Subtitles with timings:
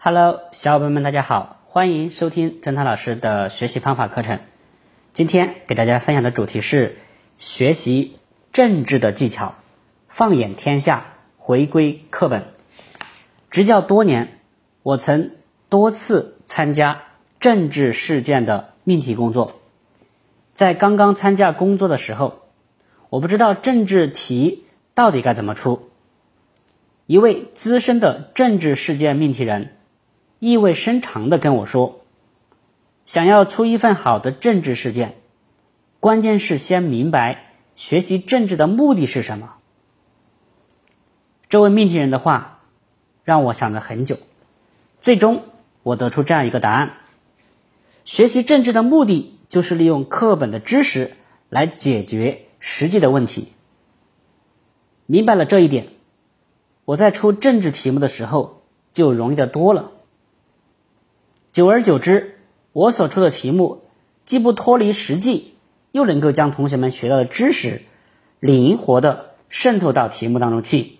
[0.00, 4.38] Hello，小伙伴们，大家好，欢迎收听曾涛老师的学习方法课程。
[5.12, 6.98] 今天给大家分享的主题是
[7.36, 8.16] 学习
[8.52, 9.56] 政治的技巧，
[10.06, 12.44] 放眼天下，回归课本。
[13.50, 14.38] 执教多年，
[14.84, 15.32] 我曾
[15.68, 17.02] 多次参加
[17.40, 19.60] 政治试卷的命题工作。
[20.54, 22.42] 在刚刚参加工作的时候，
[23.10, 25.90] 我不知道政治题到底该怎么出。
[27.06, 29.74] 一位资深的政治试卷命题人。
[30.38, 32.02] 意味深长的跟我说
[33.04, 35.16] ：“想要出一份好的政治试卷，
[35.98, 39.54] 关键是先明白学习政治的目的是什么。”
[41.48, 42.60] 这位命题人的话
[43.24, 44.18] 让我想了很久，
[45.00, 45.42] 最终
[45.82, 46.98] 我得出这样一个答案：
[48.04, 51.16] 学习政治的目的就是利用课本的知识
[51.48, 53.54] 来解决实际的问题。
[55.06, 55.88] 明白了这一点，
[56.84, 59.92] 我在出政治题目的时候就容易的多了。
[61.58, 62.38] 久而久之，
[62.70, 63.82] 我所出的题目
[64.24, 65.56] 既不脱离实际，
[65.90, 67.82] 又能够将同学们学到的知识
[68.38, 70.98] 灵活的渗透到题目当中去，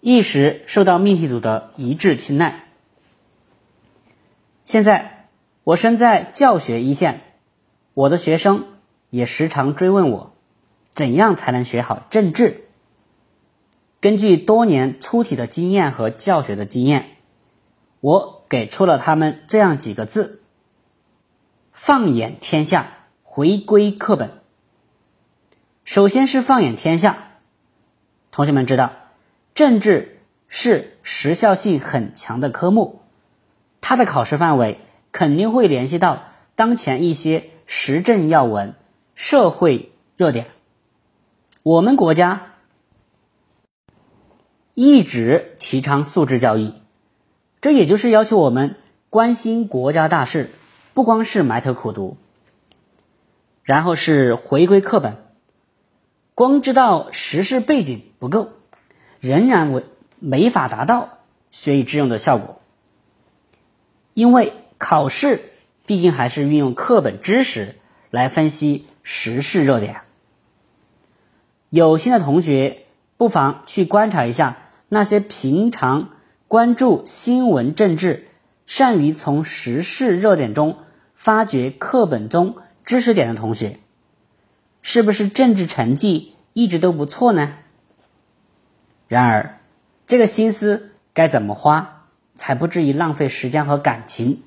[0.00, 2.64] 一时受到命题组的一致青睐。
[4.64, 5.28] 现在
[5.62, 7.20] 我身在教学一线，
[7.92, 8.64] 我的学生
[9.10, 10.32] 也时常追问我，
[10.88, 12.64] 怎样才能学好政治？
[14.00, 17.10] 根据多年出题的经验和教学的经验。
[18.00, 20.40] 我给出了他们这样几个字：
[21.72, 22.88] 放眼天下，
[23.22, 24.30] 回归课本。
[25.84, 27.28] 首先是放眼天下，
[28.30, 28.92] 同学们知道，
[29.54, 33.00] 政治是时效性很强的科目，
[33.80, 34.80] 它的考试范围
[35.12, 36.24] 肯定会联系到
[36.54, 38.74] 当前一些时政要闻、
[39.14, 40.48] 社会热点。
[41.62, 42.54] 我们国家
[44.74, 46.72] 一直提倡素质教育。
[47.60, 48.76] 这也就是要求我们
[49.10, 50.50] 关心国家大事，
[50.94, 52.16] 不光是埋头苦读，
[53.62, 55.16] 然后是回归课本。
[56.34, 58.50] 光知道时事背景不够，
[59.20, 59.84] 仍然为
[60.18, 61.18] 没法达到
[61.50, 62.60] 学以致用的效果。
[64.12, 65.40] 因为考试
[65.86, 67.76] 毕竟还是运用课本知识
[68.10, 70.02] 来分析时事热点。
[71.70, 72.84] 有心的同学
[73.16, 76.10] 不妨去观察一下那些平常。
[76.48, 78.28] 关注新闻政治，
[78.66, 80.78] 善于从时事热点中
[81.12, 83.80] 发掘课本中知识点的同学，
[84.80, 87.54] 是不是政治成绩一直都不错呢？
[89.08, 89.58] 然而，
[90.06, 92.06] 这个心思该怎么花，
[92.36, 94.44] 才不至于浪费时间和感情？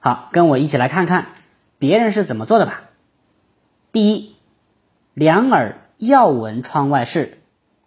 [0.00, 1.28] 好，跟我一起来看看
[1.78, 2.90] 别人是怎么做的吧。
[3.90, 4.36] 第一，
[5.14, 7.38] 两耳要闻窗外事，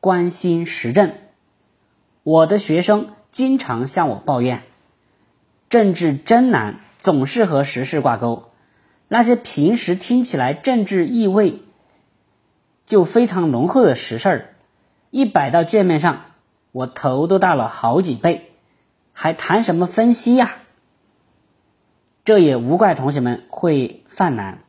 [0.01, 1.13] 关心时政。
[2.25, 4.63] 我的学生经常向我抱怨，
[5.69, 8.45] 政治真难，总是和时事挂钩。
[9.07, 11.59] 那些平时听起来政治意味
[12.87, 14.55] 就非常浓厚的实事儿，
[15.11, 16.21] 一摆到卷面上，
[16.71, 18.53] 我头都大了好几倍，
[19.13, 20.55] 还谈什么分析呀？
[22.23, 24.63] 这也无怪同学们会犯难。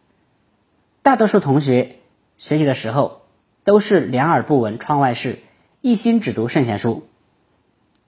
[1.02, 2.00] 大多数同学
[2.36, 3.22] 学习的时候
[3.64, 5.38] 都是两耳不闻窗外事，
[5.80, 7.08] 一心只读圣贤书。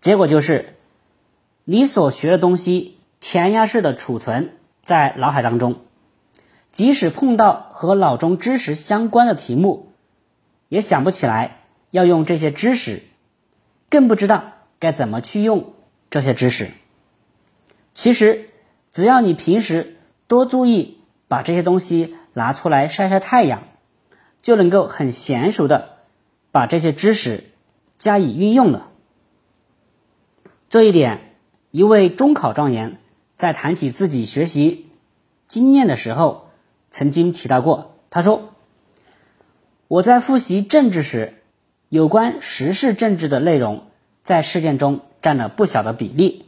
[0.00, 0.76] 结果就是，
[1.64, 5.80] 你所学的东西填鸭式的储存在脑海当中，
[6.70, 9.92] 即使碰到和脑中知识相关的题目，
[10.68, 13.02] 也想不起来要用这些知识，
[13.90, 15.74] 更不知道该怎么去用
[16.10, 16.70] 这些知识。
[17.92, 18.50] 其实，
[18.92, 19.96] 只要你平时
[20.28, 23.64] 多注意把这些东西拿出来晒晒太阳，
[24.40, 25.96] 就能够很娴熟的
[26.52, 27.44] 把这些知识
[27.98, 28.92] 加以运用了。
[30.68, 31.34] 这一点，
[31.70, 32.98] 一位中考状元
[33.36, 34.84] 在谈起自己学习
[35.46, 36.50] 经验的时候，
[36.90, 37.94] 曾经提到过。
[38.10, 38.50] 他说
[39.88, 41.32] ：“我在复习政治时，
[41.88, 43.86] 有关时事政治的内容
[44.22, 46.44] 在试卷中占了不小的比例。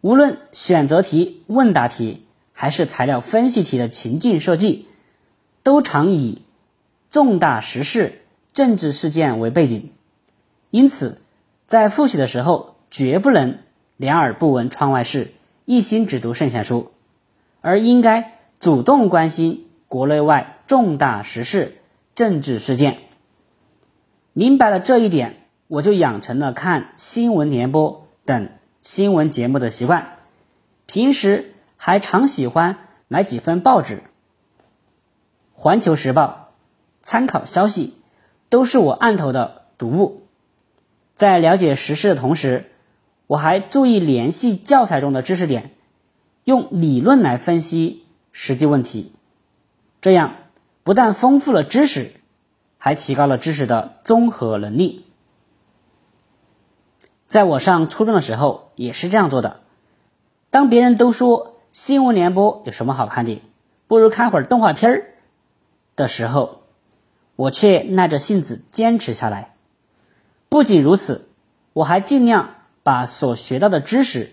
[0.00, 4.86] 无论选择题、问答题，还是材料分析题的情境设计，
[5.64, 6.42] 都常以
[7.10, 8.22] 重大时事、
[8.52, 9.90] 政治事件为背景。
[10.70, 11.20] 因此，
[11.66, 13.58] 在复习的时候。”绝不能
[13.96, 15.32] 两耳不闻窗外事，
[15.64, 16.90] 一心只读圣贤书，
[17.60, 21.78] 而应该主动关心国内外重大时事、
[22.14, 22.98] 政治事件。
[24.32, 28.50] 明白了这一点，我就养成了看新闻联播等
[28.82, 30.16] 新闻节目的习惯。
[30.86, 32.76] 平时还常喜欢
[33.06, 33.96] 买几份报纸，
[35.52, 36.50] 《环球时报》、
[37.02, 37.94] 参考消息，
[38.48, 40.26] 都是我案头的读物。
[41.14, 42.70] 在了解时事的同时，
[43.30, 45.70] 我还注意联系教材中的知识点，
[46.42, 49.12] 用理论来分析实际问题，
[50.00, 50.34] 这样
[50.82, 52.10] 不但丰富了知识，
[52.76, 55.04] 还提高了知识的综合能力。
[57.28, 59.60] 在我上初中的时候也是这样做的。
[60.50, 63.40] 当别人都说新闻联播有什么好看的，
[63.86, 65.14] 不如看会儿动画片儿
[65.94, 66.62] 的时候，
[67.36, 69.54] 我却耐着性子坚持下来。
[70.48, 71.28] 不仅如此，
[71.72, 74.32] 我还尽量把所学到的知识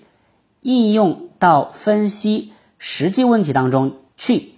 [0.61, 4.53] 应用到分析实际问题当中去。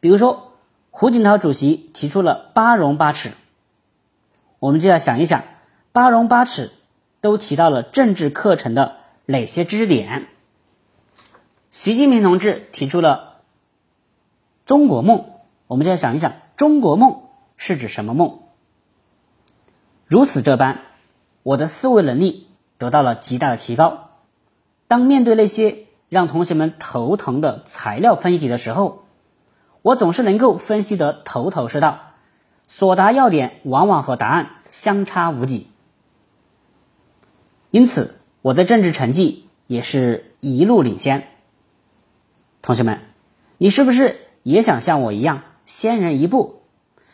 [0.00, 0.52] 比如说，
[0.90, 3.32] 胡锦涛主席提出了八荣八耻，
[4.58, 5.42] 我们就要想一想，
[5.92, 6.70] 八荣八耻。
[7.22, 8.96] 都提到了政治课程的
[9.26, 10.26] 哪些知识点？
[11.70, 13.42] 习近平同志提出了
[14.66, 15.26] 中国梦，
[15.68, 17.22] 我们就要想一想，中国梦
[17.56, 18.40] 是指什么梦？
[20.04, 20.80] 如此这般，
[21.44, 22.48] 我的思维能力
[22.82, 24.10] 得到了极大的提高。
[24.88, 29.04] 当面对那些让同学们头疼的材料分析题的时候，
[29.82, 32.00] 我总是能够分析得头头是道，
[32.66, 35.68] 所答要点往往和答案相差无几。
[37.70, 41.28] 因此，我的政治成绩也是一路领先。
[42.62, 42.98] 同学们，
[43.58, 46.62] 你是不是也想像我一样先人一步？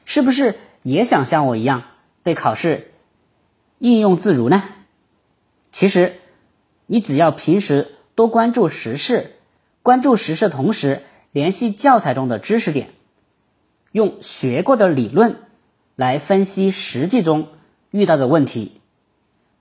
[0.06, 1.82] 是不是也想像我一样
[2.22, 2.94] 对考试
[3.78, 4.62] 应用自如呢？
[5.70, 6.18] 其实，
[6.86, 9.36] 你只要平时多关注时事，
[9.82, 12.90] 关注时事的同时联系教材中的知识点，
[13.92, 15.36] 用学过的理论
[15.96, 17.48] 来分析实际中
[17.90, 18.80] 遇到的问题，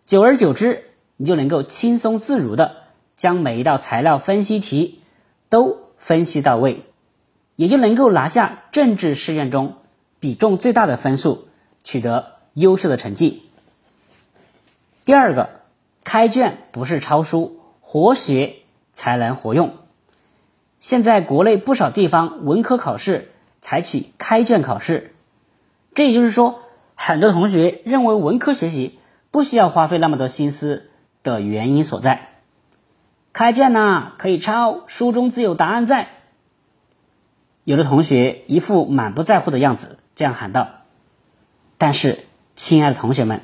[0.06, 0.84] 久而久之。
[1.20, 2.76] 你就能够轻松自如的
[3.16, 5.02] 将每一道材料分析题
[5.50, 6.84] 都分析到位，
[7.56, 9.78] 也就能够拿下政治试卷中
[10.20, 11.48] 比重最大的分数，
[11.82, 13.42] 取得优秀的成绩。
[15.06, 15.57] 第二个，
[16.08, 18.60] 开卷不是抄书，活学
[18.94, 19.74] 才能活用。
[20.80, 25.14] 现在国内不少地方文科考试采取开卷考试，
[25.96, 26.62] 这也就是说，
[26.96, 28.98] 很多同学认为文科学习
[29.32, 30.90] 不需要花费那么多心思。
[31.24, 32.30] 的原因所在，
[33.34, 36.08] 开卷呢可以抄，书中自有答案在。
[37.66, 40.70] 有的同学一副满不在乎的样子，这样喊道
[41.78, 42.20] ：“但是，
[42.56, 43.42] 亲爱的同学们，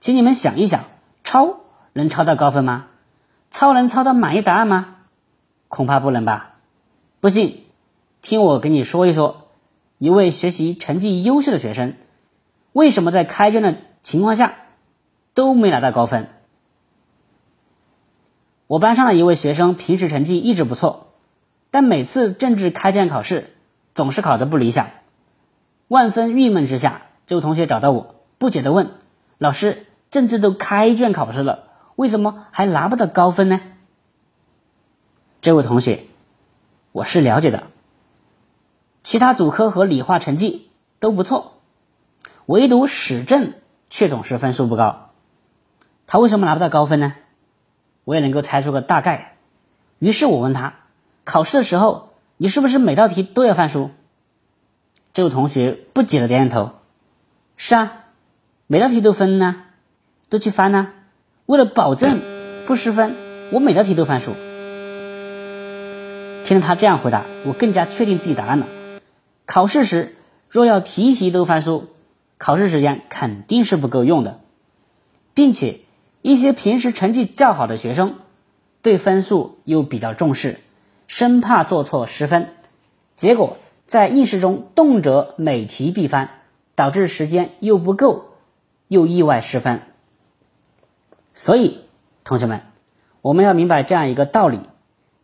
[0.00, 0.84] 请你们想一想，
[1.22, 1.60] 抄
[1.96, 2.88] 能抄到高分吗？
[3.50, 4.96] 抄能抄到满意答案吗？
[5.68, 6.56] 恐怕不能吧。
[7.20, 7.64] 不信，
[8.20, 9.48] 听我跟你说一说，
[9.96, 11.94] 一位学习成绩优秀的学生，
[12.74, 14.52] 为什么在开卷的情况下
[15.32, 16.28] 都没拿到高分？”
[18.68, 21.14] 我班上的一位学生平时成绩一直不错，
[21.70, 23.54] 但每次政治开卷考试
[23.94, 24.88] 总是考得不理想。
[25.88, 28.90] 万分郁闷之下，这位同学找到我，不解地问
[29.38, 31.65] ：“老师，政治都开卷考试了，
[31.96, 33.60] 为什么还拿不到高分呢？”
[35.42, 36.04] 这位同学，
[36.92, 37.64] 我是了解的，
[39.02, 41.60] 其他主科和理化成绩都不错，
[42.46, 43.54] 唯独史政
[43.88, 45.10] 却总是分数不高。
[46.06, 47.14] 他为什么拿不到高分呢？
[48.04, 49.36] 我也能够猜出个大概，
[49.98, 50.74] 于是我问他：
[51.24, 53.90] 考试的时候，你是不是每道题都要翻书？
[55.12, 56.72] 这位同学不解的点点头：
[57.56, 58.04] 是啊，
[58.66, 59.64] 每道题都分呢，
[60.28, 60.92] 都去翻呢。
[61.46, 62.20] 为了保证
[62.66, 63.14] 不失分，
[63.50, 64.32] 我每道题都翻书。
[66.44, 68.66] 听了他这样回答，我更加确定自己答案了。
[69.46, 70.14] 考试时
[70.48, 71.88] 若要题题都翻书，
[72.38, 74.40] 考试时间肯定是不够用的，
[75.34, 75.80] 并且。
[76.22, 78.16] 一些平时成绩较好的学生，
[78.82, 80.58] 对分数又比较重视，
[81.06, 82.48] 生怕做错失分，
[83.14, 86.30] 结果在应试中动辄每题必翻，
[86.74, 88.24] 导致时间又不够，
[88.88, 89.82] 又意外失分。
[91.36, 91.82] 所以，
[92.24, 92.62] 同学们，
[93.20, 94.60] 我们要明白这样一个道理：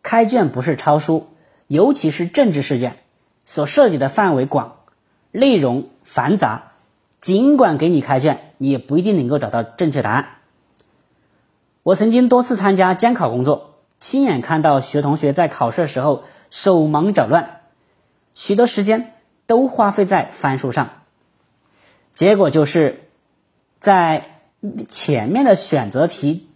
[0.02, 1.28] 开卷不是抄书，
[1.69, 2.99] 尤其是政治试卷，
[3.47, 4.76] 所涉及的范围广，
[5.31, 6.73] 内容繁杂，
[7.19, 10.28] 尽管给你开卷，你也不一定能够找到正确答案。
[11.83, 17.62] 我曾经多次参加监考工作，亲眼看到许多同学在考试的时候手忙脚乱，
[18.35, 19.14] 许多时间
[19.47, 20.90] 都花费在翻书上，
[22.12, 23.09] 结果就是
[23.81, 24.31] 在
[24.88, 26.49] 前面的选择题、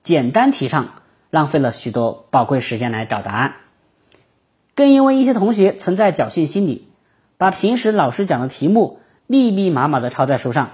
[0.00, 3.56] 简单题上浪费了许多宝贵时间来找答案。
[4.74, 6.88] 更因为一些同学存在侥幸心理，
[7.38, 10.70] 把平时老师讲的题目密密麻麻的抄在书上，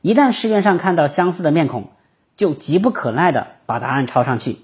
[0.00, 1.90] 一旦试卷上看到相似的面孔。
[2.36, 4.58] 就急不可耐的把答案抄上去，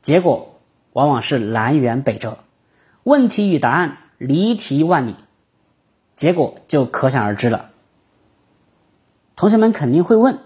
[0.00, 0.58] 结果
[0.92, 2.38] 往往是南辕北辙，
[3.04, 5.14] 问题与答案离题万里，
[6.16, 7.70] 结果就可想而知了。
[9.36, 10.40] 同学们肯定会问，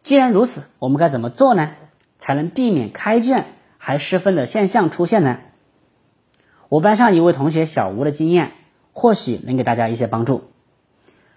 [0.00, 1.70] 既然如此，我们该怎么做呢？
[2.18, 3.46] 才能避免开卷
[3.78, 5.38] 还失分的现象出现呢？
[6.68, 8.52] 我班上一位同学小吴的经验，
[8.92, 10.44] 或许能给大家一些帮助。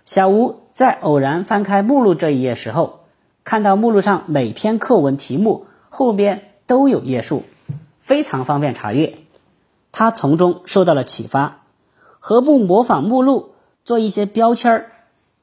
[0.06, 3.02] 小吴在偶然翻开目录这一页时候，
[3.44, 7.44] 看到目录上每篇课文题目后边都有页数，
[8.00, 9.20] 非常方便查阅。
[9.92, 11.64] 他从中受到了启发，
[12.20, 13.54] 何不模仿目录
[13.84, 14.92] 做一些标签儿，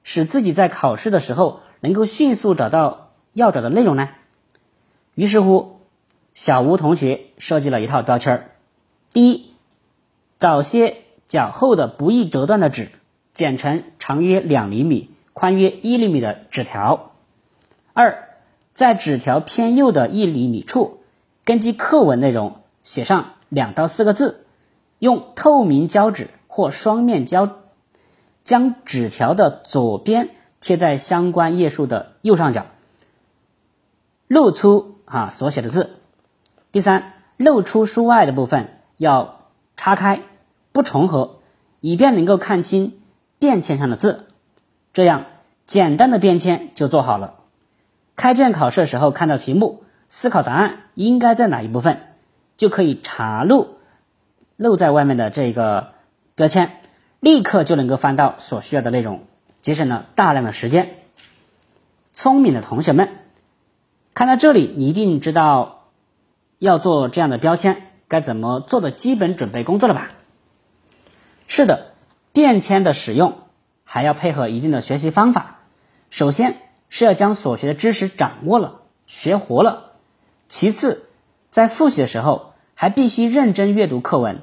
[0.02, 3.07] 使自己在考试的时候能够迅速找到
[3.38, 4.08] 要找的内容呢？
[5.14, 5.80] 于是乎，
[6.34, 8.50] 小吴同学设计了一套标签儿。
[9.12, 9.52] 第一，
[10.38, 12.88] 找些较厚的不易折断的纸，
[13.32, 17.12] 剪成长约两厘米、宽约一厘米的纸条。
[17.92, 18.28] 二，
[18.74, 20.98] 在纸条偏右的一厘米处，
[21.44, 23.34] 根据课文内容写上。
[23.50, 24.44] 两到四个字，
[24.98, 27.60] 用透明胶纸或双面胶
[28.44, 30.28] 将纸条的左边
[30.60, 32.66] 贴在相关页数的右上角，
[34.28, 35.96] 露出啊所写的字。
[36.70, 39.40] 第三，露出书外的部分要
[39.76, 40.20] 叉开，
[40.70, 41.40] 不重合，
[41.80, 43.00] 以便能够看清
[43.40, 44.26] 便签上的字。
[44.92, 45.24] 这样
[45.64, 47.34] 简单的便签就做好了。
[48.14, 52.02] 开卷考试的时候看到题目，思考答案应该在哪一部分。
[52.56, 53.76] 就可以查录
[54.56, 55.92] 露在外面的这个
[56.34, 56.72] 标签，
[57.20, 59.22] 立刻就能够翻到所需要的内容，
[59.60, 60.96] 节省了大量的时间。
[62.12, 63.10] 聪明的同学们，
[64.18, 65.84] 看到这里，你一定知道
[66.58, 70.10] 要做这样的标签该怎么做的基本准备工作了吧？
[71.46, 71.92] 是的，
[72.32, 73.38] 便签的使用
[73.84, 75.60] 还要配合一定的学习方法。
[76.10, 76.56] 首先
[76.88, 79.92] 是要将所学的知识掌握了、学活了，
[80.48, 81.04] 其次。
[81.52, 84.40] 在复习的时候，还必须认真阅读课文，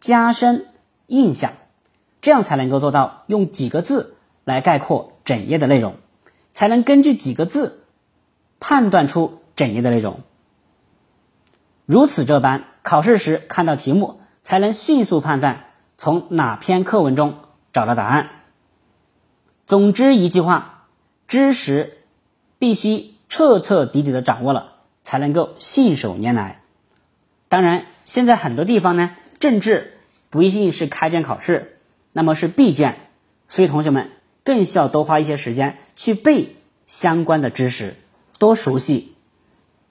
[0.00, 0.68] 加深
[1.06, 1.52] 印象，
[2.22, 5.96] 这样才能够做到用几个字来概括整页的内容，
[6.50, 7.84] 才能根据几个字
[8.60, 10.20] 判断出整页的内容。
[11.86, 15.64] 如此这般，考试时看到题目，才能迅速判断
[15.96, 17.38] 从哪篇课文中
[17.72, 18.30] 找到答案。
[19.66, 20.86] 总之一句话，
[21.26, 21.98] 知识
[22.58, 24.74] 必须彻彻底底的掌握了。
[25.08, 26.60] 才能够信手拈来。
[27.48, 29.96] 当然，现在很多地方呢，政治
[30.28, 31.78] 不一定是开卷考试，
[32.12, 32.98] 那么是闭卷，
[33.48, 34.10] 所以同学们
[34.44, 37.96] 更需要多花一些时间去背相关的知识，
[38.38, 39.14] 多熟悉。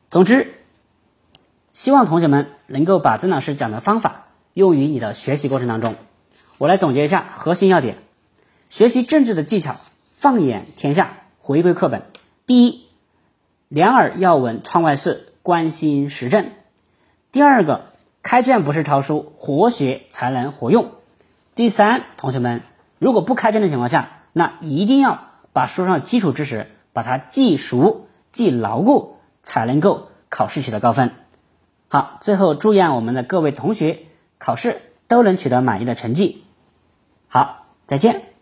[0.10, 0.54] 总之，
[1.72, 5.96] 希望同学们能够把曾老师讲的方法用于你的学习过程当中。
[6.58, 7.98] 我来总结一下核心要点：
[8.70, 9.76] 学习政治的技巧，
[10.14, 12.04] 放眼天下，回归课本。
[12.46, 12.88] 第一。
[13.70, 16.52] 两耳要闻窗外事，关心时政。
[17.34, 17.88] 第二个，
[18.24, 20.92] 开卷不是抄书，活学才能活用。
[21.54, 22.62] 第三，同学们，
[22.98, 25.20] 如果不开卷的情况下，那一定要
[25.52, 31.12] 把书上的基础知识把它记熟、既牢固，才能够考试取得高分。
[31.88, 34.00] 好，最后祝愿我们的各位同学
[34.38, 36.44] 考试都能取得满意的成绩。
[37.28, 38.37] 好，再见。